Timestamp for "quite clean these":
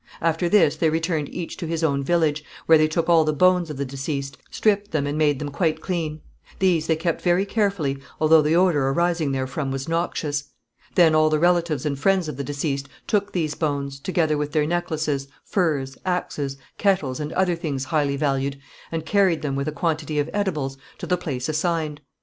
5.51-6.87